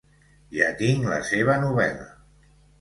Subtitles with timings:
[0.59, 2.11] Ja tinc la seva novel·la.